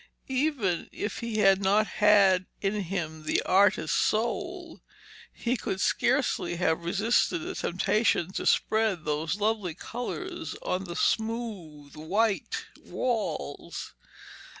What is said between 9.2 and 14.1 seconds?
lovely colours on the smooth white walls.